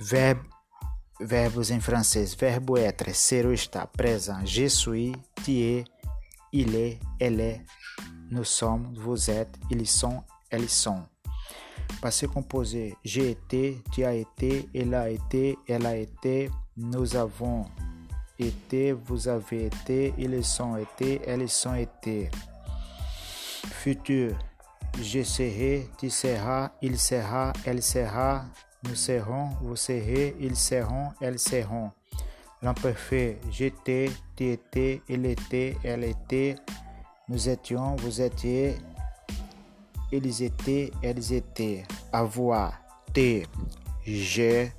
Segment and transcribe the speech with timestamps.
[0.00, 0.48] Verbo,
[1.20, 2.34] verbos em francês.
[2.34, 4.44] Verbo être, ser ou estar, présent.
[4.44, 5.12] Je suis,
[5.44, 5.84] tu es,
[6.52, 7.64] il est, elle est,
[8.30, 11.02] nous sommes, vous êtes, ils sont, elles sont.
[12.00, 12.96] Passé composé.
[13.04, 17.66] J'ai été, tu as été, elle a été, elle a été, nous avons
[18.38, 22.30] été, vous avez été, ils ont été, elles ont été.
[23.82, 24.38] Futur.
[25.00, 28.44] Je serai, tu seras, il sera, elle sera,
[28.84, 31.90] nous serons, vous serez, ils seront, elles seront.
[32.62, 36.56] L'imparfait, j'étais, tu étais, il était, elle était,
[37.28, 38.76] nous étions, vous étiez,
[40.10, 41.84] ils étaient, elles étaient.
[42.12, 42.72] Avoir,
[43.12, 43.46] t,
[44.04, 44.72] j'ai,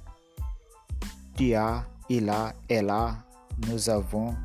[1.37, 3.17] tu as, il a, elle a,
[3.67, 4.35] nous avons,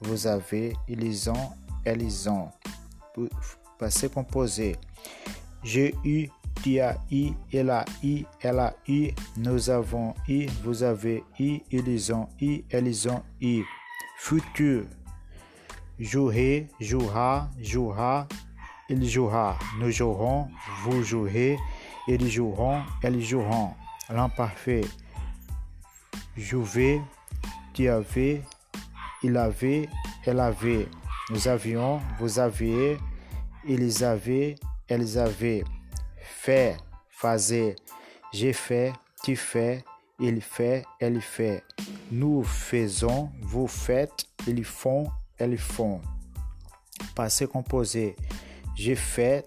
[0.00, 1.50] vous avez, ils ont,
[1.84, 2.48] elles ont.
[3.78, 4.76] Passé composé.
[5.62, 6.28] J'ai eu,
[6.62, 11.60] tu as eu, elle a eu, elle a eu, nous avons eu, vous avez eu,
[11.70, 13.64] ils ont eu, elles ont eu.
[14.18, 14.84] Futur.
[15.98, 18.26] Jouer, jouera, jouera,
[18.88, 19.58] il jouera.
[19.78, 20.48] Nous jouerons,
[20.82, 21.58] vous jouerez,
[22.06, 23.74] ils joueront, elles joueront.
[24.10, 24.82] L'imparfait.
[26.36, 27.00] Jouer,
[27.72, 28.42] tu avais,
[29.22, 29.88] il avait,
[30.26, 30.88] elle avait.
[31.30, 32.98] Nous avions, vous aviez,
[33.66, 34.56] ils avaient,
[34.88, 35.64] elles avaient.
[36.30, 36.76] Fait,
[37.10, 37.76] fazer.
[38.32, 38.92] J'ai fait,
[39.22, 39.84] tu fais,
[40.18, 41.62] il fait, elle fait.
[42.10, 46.00] Nous faisons, vous faites, ils font, elles font.
[47.14, 48.16] Passé composé.
[48.74, 49.46] J'ai fait,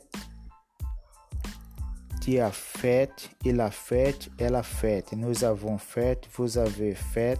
[2.21, 5.13] tu as fait, il a fait, elle a fait.
[5.13, 7.39] Nous avons fait, vous avez fait,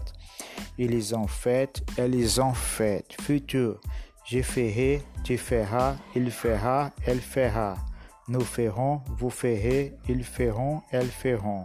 [0.78, 3.04] ils ont fait, elles ont fait.
[3.20, 3.80] Futur.
[4.26, 7.76] Je ferai, tu feras, il fera, elle fera.
[8.26, 11.64] Nous ferons, vous ferez, ils feront, elles feront.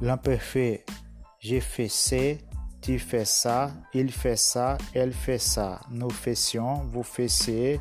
[0.00, 0.84] L'imparfait.
[1.40, 2.16] Je fais ça,
[2.80, 5.80] tu fais ça, il fait ça, elle fait ça.
[5.90, 7.80] Nous faisions, vous faissiez,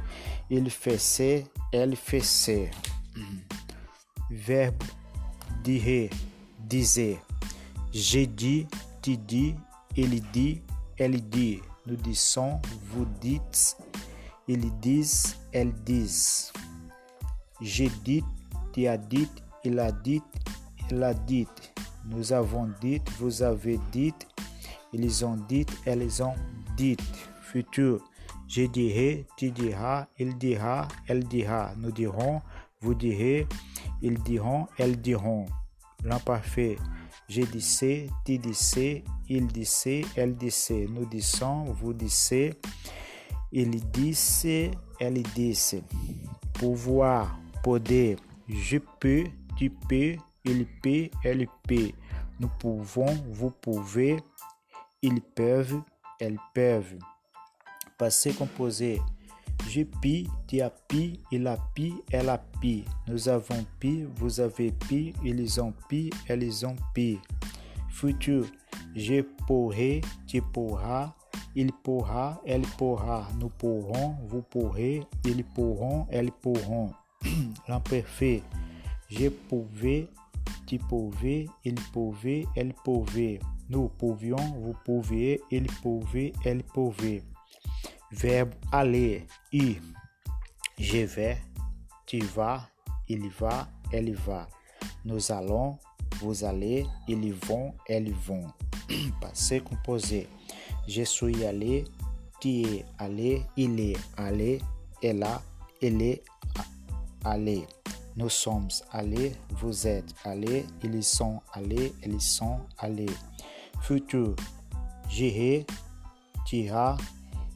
[0.50, 2.72] il faisait, elle faisait.
[4.30, 4.84] Verbe
[5.64, 6.10] dire,
[6.60, 7.20] dizer.
[7.92, 8.68] J'ai dit,
[9.02, 9.56] tu dis,
[9.96, 10.62] il dit,
[10.98, 11.62] elle dit.
[11.86, 12.62] Nous disons,
[12.92, 13.78] vous dites,
[14.48, 16.52] ils disent, elles disent.
[17.62, 18.24] J'ai dit,
[18.74, 19.28] tu as dit,
[19.64, 20.22] il a dit,
[20.90, 21.48] il a dit.
[22.06, 24.14] Nous avons dit, vous avez dit,
[24.94, 26.36] ils ont dit, elles ont
[26.78, 26.98] dit.
[27.42, 28.04] Futur.
[28.48, 31.74] Je dirai, tu diras, il dira, elle dira.
[31.78, 32.42] Nous dirons,
[32.82, 33.48] vous direz,
[34.02, 35.46] ils diront, elles diront.
[36.04, 36.78] L'imparfait.
[37.28, 40.88] Je disais, tu disais, il disait, elle disait.
[40.90, 42.54] Nous disons, vous disiez,
[43.52, 45.84] il disait, elle disait.
[46.54, 48.16] Pouvoir, poder.
[48.48, 49.26] Je peux,
[49.58, 50.16] tu peux,
[50.46, 51.92] il peut, elle peut.
[52.40, 54.18] Nous pouvons, vous pouvez,
[55.02, 55.82] ils peuvent,
[56.20, 56.98] elles peuvent.
[57.98, 59.02] Passé composé.
[59.68, 62.86] Je pis, tu as pi, il a pi, elle a pi.
[63.08, 67.20] Nous avons pi, vous avez pi, ils ont pi, elles ont pi.
[67.90, 68.46] Futur.
[68.96, 71.14] Je pourrai, tu pourras,
[71.56, 73.28] il pourra, elle pourra.
[73.40, 76.92] Nous pourrons, vous pourrez, ils pourront, elles pourront.
[77.68, 78.44] L'imparfait.
[79.10, 80.08] Je pouvais,
[80.66, 83.40] tu pouvais, il pouvait, elle pouvait.
[83.70, 87.24] Nous pouvions, vous pouviez, il pouvait, elle pouvait.
[88.12, 89.78] Verbo aller, ir.
[90.78, 91.38] Je vais,
[92.06, 92.68] tu vas,
[93.08, 94.48] il va, elle va.
[95.06, 95.78] Nous allons,
[96.22, 98.48] vous allez, ils vont, elles vont.
[99.22, 100.28] Passé composé.
[100.88, 101.86] Je suis allé,
[102.40, 104.62] tu es allé, il est allé,
[105.04, 105.42] elle a,
[105.82, 106.24] elle est
[107.24, 107.68] allé.
[108.16, 113.10] Nous sommes allés, vous êtes allés, ils sont allés, elles sont allés.
[113.82, 114.36] Futur.
[115.08, 115.66] J'irai,
[116.46, 116.98] tu iras,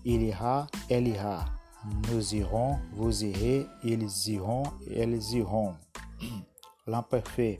[0.05, 1.45] il ira, elle ira.
[2.09, 4.63] Nous irons, vous irez, ils iront,
[4.95, 5.75] elles iront.
[6.87, 7.59] L'imparfait.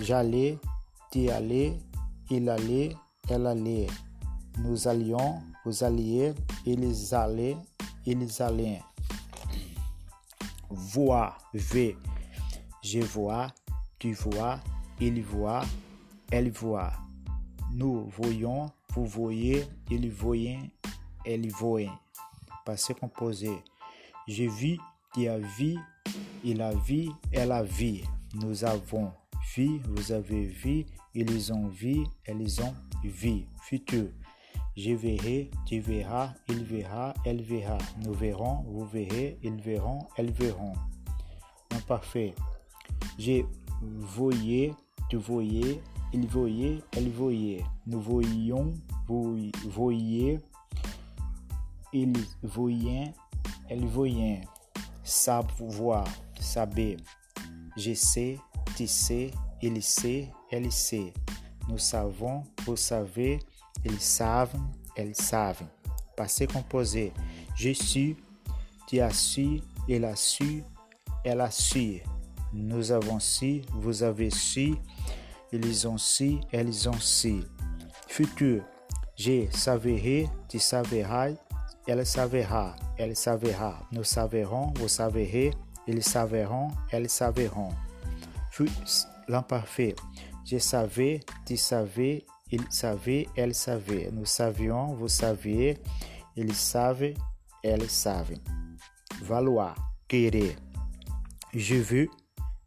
[0.00, 0.58] J'allais,
[1.10, 1.78] tu allais,
[2.30, 2.94] il allait,
[3.28, 3.86] elle allait.
[4.58, 6.34] Nous allions, vous alliez,
[6.66, 7.56] ils allaient,
[8.04, 8.82] ils allaient.
[10.70, 11.96] Voir, ver.
[12.82, 13.48] Je vois,
[13.98, 14.60] tu vois,
[15.00, 15.64] il voit,
[16.30, 16.92] elle voit.
[17.72, 20.70] Nous voyons, vous voyez, ils voyaient,
[21.24, 21.90] elles voyaient.
[22.64, 23.52] Passé composé.
[24.28, 24.78] Je vis,
[25.14, 25.76] tu as vu,
[26.44, 28.00] il a vu, elle a vu.
[28.34, 29.12] Nous avons
[29.54, 33.46] vu, vous avez vu, ils ont vu, elles ont vu.
[33.62, 34.08] Futur.
[34.76, 37.78] Je verrai, tu verras, il verra, elle verra.
[38.04, 40.72] Nous verrons, vous verrez, ils verront, elles verront.
[41.70, 42.34] Imparfait.
[43.18, 43.42] Je
[43.80, 44.74] voyais,
[45.08, 45.80] tu voyais,
[46.12, 47.64] il voyait, elle voyait.
[47.86, 48.72] Nous voyions,
[49.06, 50.40] vous voyiez,
[51.92, 52.12] il
[52.42, 53.12] voyait,
[53.68, 54.40] elle voyait.
[55.04, 56.04] Savoir,
[56.40, 56.96] saber.
[57.76, 58.38] Je sais,
[58.76, 59.30] tu sais,
[59.62, 61.12] il sait, elle sait.
[61.68, 63.38] Nous savons, vous savez,
[63.84, 64.56] ils savent,
[64.96, 65.62] elles savent.
[66.16, 67.12] Passé composé.
[67.56, 68.16] Je suis,
[68.86, 70.62] tu as su, il a su,
[71.24, 72.00] elle a su.
[72.52, 74.74] Nous avons su, vous avez su,
[75.52, 77.42] ils ont su, elles ont su.
[78.06, 78.62] Futur.
[79.16, 81.04] Je savais, tu savais,
[81.86, 83.78] elle savera, elle savera.
[83.92, 85.52] Nous savrons, vous savrez,
[85.86, 87.70] ils savront, elles savront.
[89.28, 89.94] L'imparfait.
[90.44, 94.10] Je savais, tu savais, il savait, elle savait.
[94.12, 95.78] Nous savions, vous saviez,
[96.36, 97.14] ils savent,
[97.62, 98.34] elles savent.
[99.22, 99.74] Valoir,
[100.08, 100.56] querer.
[101.52, 102.08] Je veux,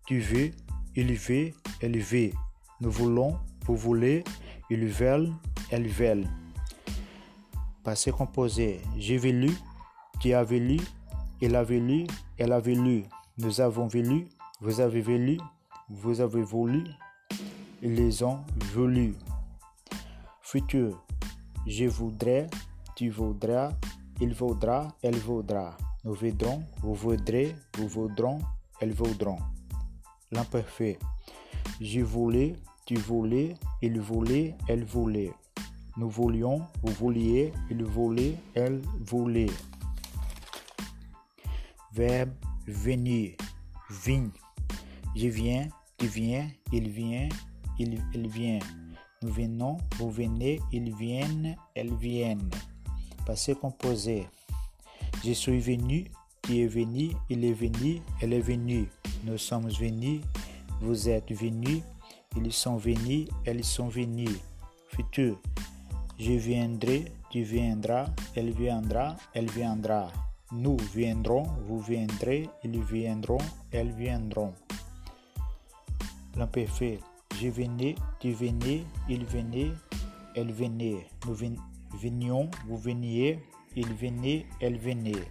[0.06, 0.52] tu veux,
[0.96, 1.52] il veut,
[1.82, 2.32] elle veut.
[2.80, 4.24] Nous voulons, vous voulez,
[4.70, 5.32] ils veulent,
[5.70, 6.28] elles veulent.
[7.84, 8.82] Passé composé.
[8.98, 9.52] J'ai lu,
[10.20, 10.80] tu as lu,
[11.42, 12.08] il avait lu,
[12.38, 13.04] elle avait lu.
[13.38, 14.28] Nous avons lu,
[14.60, 15.38] vous avez lu,
[15.90, 16.84] vous avez voulu,
[17.82, 18.40] ils les ont
[18.74, 19.14] voulu.
[20.50, 21.04] Futur.
[21.66, 22.48] Je voudrais,
[22.96, 23.74] tu voudras,
[24.22, 25.76] il vaudra, elle vaudra.
[26.06, 28.40] Nous voudrons, vous voudrez, vous voudrons,
[28.80, 29.40] elles voudront.
[30.32, 31.00] L'imparfait.
[31.82, 32.56] Je voulais,
[32.86, 35.34] tu voulais, il voulait, elle voulait.
[35.98, 39.52] Nous voulions, vous vouliez, il voulait, elle voulait.
[41.92, 42.32] Verbe
[42.66, 43.36] venir,
[43.90, 44.32] vigne.
[45.14, 45.68] Je viens,
[45.98, 47.28] tu viens, il vient,
[47.78, 48.60] il, il vient.
[49.24, 52.52] Nous venons, vous venez, ils viennent, elles viennent.
[53.26, 54.28] Passé composé.
[55.26, 56.06] Je suis venu,
[56.44, 58.88] tu es venu, il est venu, elle est venue.
[59.24, 60.22] Nous sommes venus,
[60.82, 61.82] vous êtes venus,
[62.36, 64.38] ils sont venus, elles sont venues.
[64.90, 65.42] Futur.
[66.20, 68.06] Je viendrai, tu viendras,
[68.36, 70.12] elle viendra, elle viendra.
[70.52, 73.40] Nous viendrons, vous viendrez, ils viendront,
[73.72, 74.54] elles viendront.
[76.36, 77.00] L'imparfait.
[77.40, 79.72] Je venais, tu venais, il venait,
[80.34, 81.06] elle venait.
[81.28, 81.36] Nous
[81.94, 83.40] venions, vous veniez,
[83.76, 85.30] il venait, elle venait.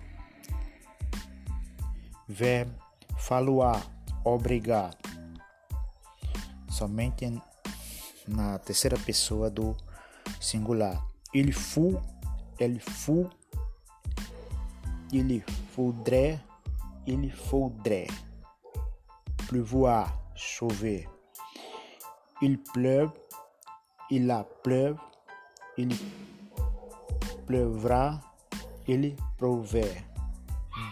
[2.28, 2.70] Verbe
[3.18, 3.82] falloir,
[4.24, 4.94] obrigar.
[6.68, 7.24] Somente
[8.28, 9.76] na terceira pessoa do
[10.38, 11.04] singular.
[11.34, 11.98] Il faut,
[12.60, 13.26] elle fut,
[15.10, 15.42] il
[15.72, 16.38] faudrait,
[17.04, 18.06] il faudrait.
[19.48, 21.08] Pleuvoir, chover.
[22.42, 23.10] Il pleuve,
[24.10, 24.98] il a pleuve,
[25.78, 25.88] il
[27.46, 28.20] pleuvra,
[28.86, 30.02] il pleuvait.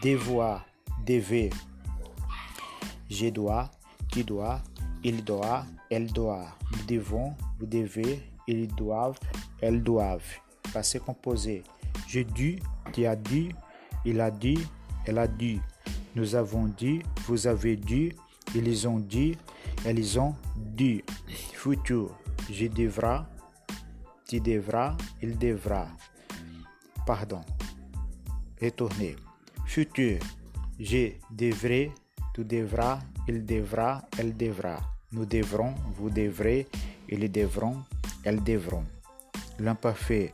[0.02, 0.64] Devoir,
[1.04, 1.50] dever.
[3.10, 3.70] Je dois,
[4.10, 4.62] tu dois,
[5.02, 6.46] il doit, elle doit.
[6.72, 9.18] Nous devons, vous devez, ils doivent,
[9.60, 10.40] elles doivent.
[10.72, 11.62] Passé composé.
[12.08, 12.58] Je dis,
[12.92, 13.50] tu as dit,
[14.06, 14.66] il a dit,
[15.04, 15.60] elle a dit.
[16.14, 18.12] Nous avons dit, vous avez dit,
[18.54, 19.36] ils ont dit,
[19.84, 21.02] elles ont dit.
[21.52, 22.16] Futur.
[22.50, 23.26] Je devra,
[24.28, 25.88] tu devras, il devra.
[27.06, 27.40] Pardon.
[28.60, 29.16] Retourner.
[29.66, 30.18] Futur.
[30.78, 31.92] Je devrais,
[32.34, 32.98] tu devras,
[33.28, 34.80] il devra, elle devra.
[35.12, 36.66] Nous devrons, vous devrez,
[37.08, 37.76] ils devront,
[38.24, 38.84] elles devront.
[39.58, 40.32] L'imparfait.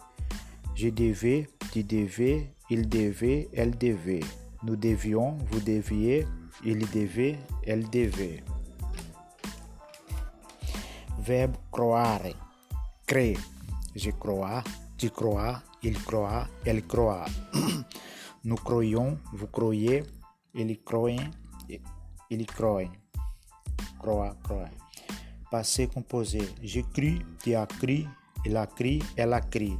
[0.74, 4.20] Je devais, tu devais, il devait, elle devait.
[4.62, 6.26] Nous devions, vous deviez,
[6.64, 8.42] il devait, elle devait.
[11.18, 12.20] Verbe croire.
[13.06, 13.36] Créer.
[13.94, 14.62] Je crois,
[14.96, 17.24] tu crois, il croit, elle croit.
[18.44, 20.04] Nous croyons, vous croyez,
[20.54, 21.10] il croit,
[22.30, 22.84] il croit.
[23.98, 24.70] Croit, croit.
[25.50, 26.40] Passé composé.
[26.62, 28.06] Je crie, tu as crié,
[28.46, 29.76] il a crié, elle a crié.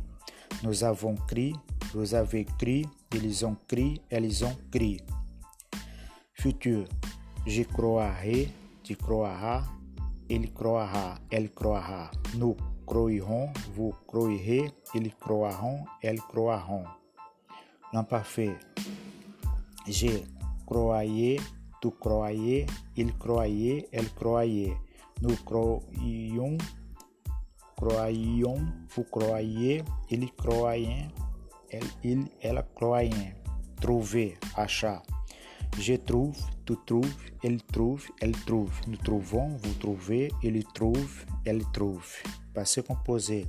[0.63, 1.55] Nous avons crié,
[1.95, 5.01] vous avez crié, ils ont crié, elles ont crié.
[6.41, 6.87] Futur.
[7.47, 8.49] Je croirai,
[8.83, 9.63] tu croiras,
[10.31, 12.11] il croira, elle croira.
[12.39, 12.57] Nous
[12.87, 16.85] croirons, vous croirez, ils croiront, elles croiront.
[17.93, 18.57] L'imparfait.
[19.87, 20.23] Je
[20.65, 21.39] croyais,
[21.83, 22.65] tu croyais,
[22.97, 24.79] il croyait, elle croyait.
[25.21, 26.57] Nous croyons,
[27.77, 28.65] croyons,
[28.97, 31.09] vous croyez, il croyait,
[31.69, 33.35] elle, il, elle croyait.
[33.79, 35.03] Trouver, achat.
[35.79, 36.37] Je trouve,
[36.67, 38.73] tu trouves, elle trouve, elle trouve.
[38.87, 42.07] Nous trouvons, vous trouvez, il trouve, elle trouve.
[42.53, 43.47] Passé composé.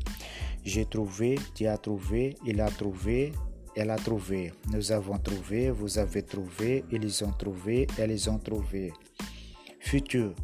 [0.63, 3.33] J'ai trouvé, tu as trouvé, il a trouvé,
[3.75, 4.53] elle a trouvé.
[4.71, 8.93] Nous avons trouvé, vous avez trouvé, ils ont trouvé, elles ont trouvé.
[9.79, 10.35] Futur.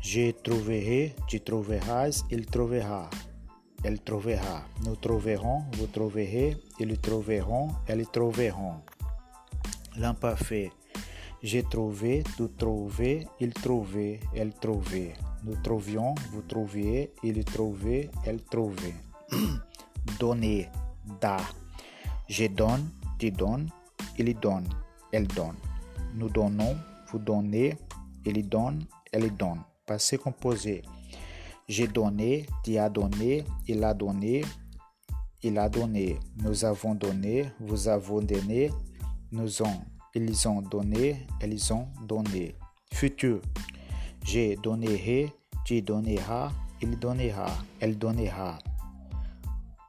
[0.00, 3.08] Je trouverai, tu trouveras, il trouvera.
[3.84, 4.64] Elle trouvera.
[4.84, 8.82] Nous trouverons, vous trouverez, ils trouveront, elles trouveront.
[9.96, 10.70] L'imparfait.
[11.42, 15.14] J'ai trouvé, tu trouvais, il trouvait, elle trouvait.
[15.42, 18.94] Nous trouvions, vous trouviez, il trouvait, elle trouvait.
[20.20, 20.68] Donner,
[21.20, 21.38] da.
[22.28, 23.68] Je donne, tu donnes,
[24.16, 24.68] il donne,
[25.10, 25.56] elle donne.
[26.14, 26.76] Nous donnons,
[27.10, 27.76] vous donnez,
[28.24, 29.62] il donne, elle donne.
[29.84, 30.82] Passé composé.
[31.66, 34.44] J'ai donné, tu as donné, il a donné,
[35.42, 36.20] il a donné.
[36.36, 38.70] Nous avons donné, vous avez donné,
[39.32, 39.80] nous ont,
[40.14, 42.54] ils ont donné, elles ont donné.
[42.92, 43.40] Futur.
[44.24, 45.32] J'ai donné,
[45.64, 47.46] tu donneras, il donnera,
[47.80, 48.58] elle donnera.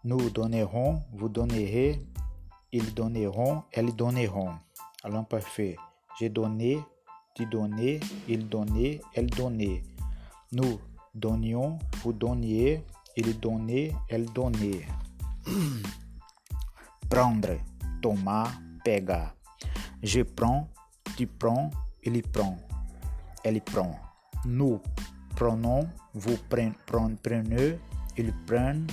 [0.04, 2.02] Nous donnerons, vous donnerez,
[2.72, 4.54] ils donneront, elles donneront.
[5.04, 5.76] Alors parfait.
[6.20, 6.80] J'ai donné,
[7.36, 9.84] tu donnais, il donnait, elle donnait.
[10.52, 10.80] Nous
[11.14, 12.84] donnions, vous donniez,
[13.16, 14.86] il donnait, elle donnait.
[17.10, 17.58] Prendre,
[18.02, 18.52] tomar,
[18.84, 19.36] pegar.
[20.04, 20.68] Je prends,
[21.16, 21.72] tu prends,
[22.04, 22.58] il prend,
[23.42, 23.98] elle prend.
[24.46, 24.82] Nous
[25.34, 26.74] prenons, vous prenez,
[28.18, 28.86] ils prennent,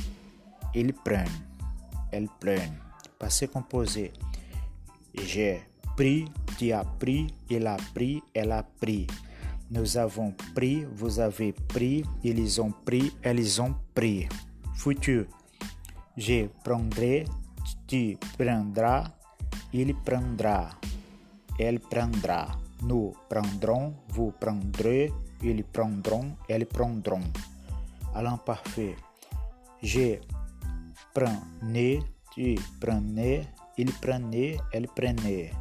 [0.73, 1.26] ils prennent,
[2.12, 2.79] elles prennent.
[3.19, 4.12] Passé composé.
[5.12, 5.62] J'ai
[5.97, 6.26] pris,
[6.57, 9.09] tu as pris, il a pris, elle a pris.
[9.69, 14.29] Nous avons pris, vous avez pris, ils ont pris, elles ont pris.
[14.75, 15.26] Futur.
[16.17, 17.25] Je prendrai,
[17.88, 19.05] tu prendras,
[19.73, 20.71] il prendra,
[21.61, 22.49] elle prendra.
[22.83, 25.12] Nous prendrons, vous prendrez,
[25.43, 27.23] ils prendront, elles prendront.
[28.14, 28.97] À l'imparfait.
[29.83, 30.19] Je
[31.14, 32.00] prenais,
[32.33, 35.52] tu prenais, il prenait, elle prenait.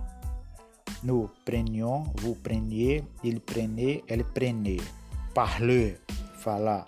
[1.04, 4.82] Nous prenions, vous preniez, il prenait, elle prenait.
[5.34, 5.98] Parler,
[6.38, 6.88] falar.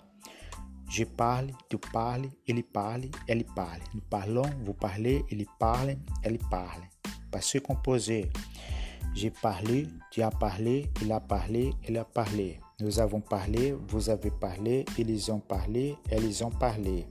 [0.90, 3.80] Je parle, tu parles, il parle, elle parle.
[3.94, 6.82] Nous parlons, vous parlez, il parle, elle parle.
[7.30, 8.28] Passé composé.
[9.14, 12.58] J'ai parlé, tu as parlé, il a parlé, elle a parlé.
[12.80, 17.06] Nous avons parlé, vous avez parlé, ils ont parlé, elles ont parlé.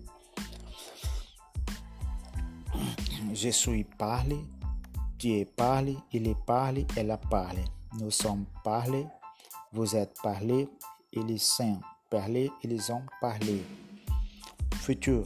[3.34, 4.38] Je suis parlé,
[5.18, 7.64] tu es parlé, il est parlé, elle a parlé.
[8.00, 9.06] Nous sommes parlés,
[9.72, 10.68] vous êtes parlé,
[11.14, 11.80] ils sont
[12.10, 13.64] parlé, ils ont parlé.
[14.76, 15.24] Futur.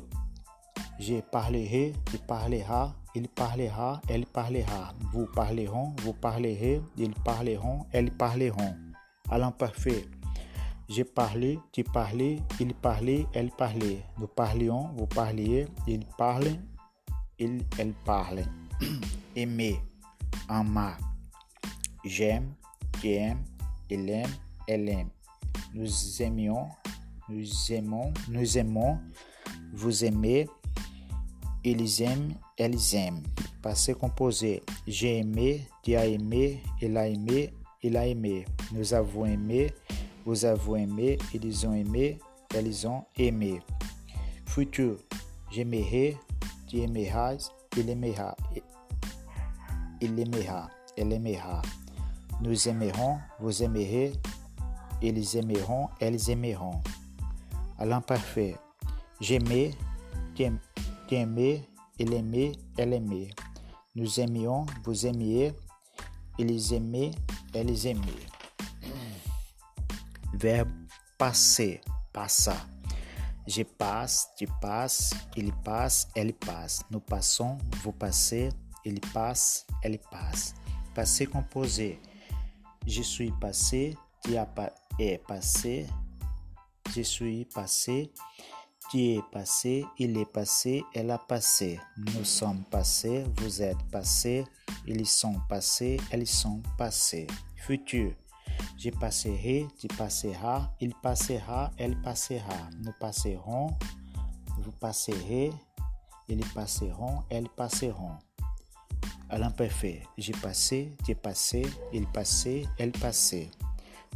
[0.99, 4.93] Je parlerai, tu parleras, il parlera, elle parlera.
[5.11, 8.75] Vous parleront, vous parlerez, ils parleront, elles parleront.
[9.29, 10.05] À l'imparfait.
[10.87, 14.03] J'ai parlé, tu parlais, il parlait, elle parlait.
[14.19, 16.47] Nous parlions, vous parliez, il parle,
[17.39, 18.43] il, elle parle.
[19.35, 19.79] Aimer,
[20.47, 20.97] amar.
[22.03, 22.53] J'aime,
[23.01, 23.43] tu aimes,
[23.89, 24.29] il aime,
[24.67, 25.09] elle aime.
[25.73, 26.69] Nous aimions,
[27.29, 28.99] nous aimons, nous aimons,
[29.73, 30.47] vous aimez,
[31.71, 33.23] ils aiment, elles aiment.
[33.61, 34.63] Passé composé.
[34.87, 38.45] J'ai aimé, tu as aimé, il a aimé, il a aimé.
[38.71, 39.73] Nous avons aimé,
[40.25, 42.19] vous avez aimé, ils ont aimé,
[42.53, 43.59] elles ont aimé.
[44.45, 44.97] Futur.
[45.51, 46.17] J'aimerai,
[46.67, 48.35] tu aimeras, il aimera,
[50.01, 51.61] il aimera, elle aimera.
[52.41, 54.13] Nous aimerons, vous aimerez,
[55.01, 56.81] ils aimeront, elles aimeront.
[57.77, 58.55] À l'imparfait.
[59.19, 59.71] J'aimais,
[60.35, 60.45] tu
[61.13, 61.67] aimais,
[61.99, 63.29] il aimait, elle aimait.
[63.95, 65.53] Nous aimions, vous aimiez,
[66.37, 67.11] ils aimaient,
[67.53, 68.27] elles aimaient.
[70.33, 70.69] Verbe
[71.17, 71.81] passer,
[72.11, 72.67] passar.
[73.47, 76.81] Je passe, tu passes, il passe, elle passe.
[76.89, 78.49] Nous passons, vous passez,
[78.83, 80.55] il passe, elle passe.
[80.93, 81.99] Passé composé.
[82.87, 85.87] Je suis passé, tu as pas, est passé,
[86.95, 88.11] je suis passé,
[88.95, 91.81] tu es passé, il est passé, elle a passé.
[91.97, 94.45] Nous sommes passés, vous êtes passés,
[94.87, 97.27] ils sont passés, elles sont passées.
[97.57, 98.13] Futur.
[98.77, 102.69] Je passerai, tu passeras, il passera, elle passera.
[102.85, 103.73] Nous passerons,
[104.59, 105.51] vous passerez,
[106.29, 108.15] ils passeront, elles passeront.
[109.27, 110.03] À l'imparfait.
[110.17, 113.51] J'ai passé, tu passé, il passait, elle passait.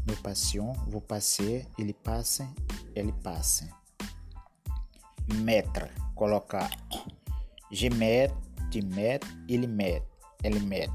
[0.08, 2.42] Nous passions, vous passez, il passe,
[2.96, 3.66] elle passe.
[5.36, 6.70] Mettre, colocar.
[7.72, 8.30] Je mets,
[8.72, 10.02] tu mets, il met,
[10.44, 10.90] elle met.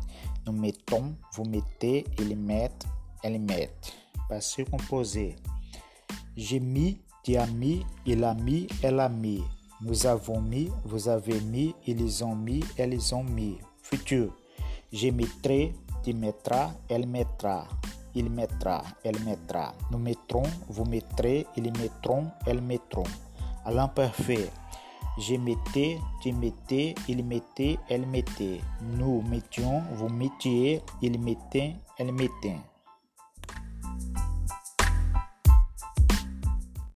[0.46, 2.70] Nous mettons, vous mettez, il met,
[3.22, 3.70] elle met.
[4.28, 5.36] Passé composé.
[6.36, 9.42] J'ai mis, tu as mis, il a mis, elle a mis.
[9.80, 13.58] Nous avons mis, vous avez mis, ils ont mis, elles ont mis.
[13.82, 14.34] Futur.
[14.92, 17.68] Je mettrai, tu mettras, elle mettra.
[18.14, 19.74] il mettra, elle mettra.
[19.90, 23.04] Nous mettrons, vous mettrez, ils mettront, elles mettront.
[23.64, 24.50] À l'imparfait,
[25.18, 28.60] je mettais, tu mettais, il mettait, elle mettait.
[28.82, 32.56] Nous mettions, vous mettiez, il mettait, elle mettait.